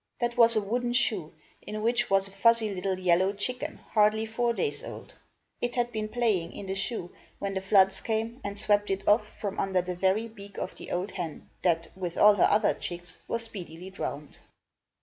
That 0.19 0.35
was 0.35 0.55
a 0.55 0.61
wooden 0.61 0.93
shoe, 0.93 1.31
in 1.61 1.83
which 1.83 2.09
was 2.09 2.27
a 2.27 2.31
fuzzy 2.31 2.73
little 2.73 2.99
yellow 2.99 3.33
chicken 3.33 3.77
hardly 3.91 4.25
four 4.25 4.51
days 4.51 4.83
old. 4.83 5.13
It 5.61 5.75
had 5.75 5.91
been 5.91 6.07
playing 6.09 6.53
in 6.53 6.65
the 6.65 6.73
shoe, 6.73 7.13
when 7.37 7.53
the 7.53 7.61
floods 7.61 8.01
came 8.01 8.41
and 8.43 8.59
swept 8.59 8.89
it 8.89 9.07
off 9.07 9.37
from 9.39 9.59
under 9.59 9.83
the 9.83 9.95
very 9.95 10.27
beak 10.27 10.57
of 10.57 10.73
the 10.75 10.89
old 10.89 11.11
hen, 11.11 11.51
that, 11.61 11.89
with 11.95 12.17
all 12.17 12.33
her 12.33 12.47
other 12.49 12.73
chicks, 12.73 13.21
was 13.27 13.43
speedily 13.43 13.91
drowned. 13.91 14.39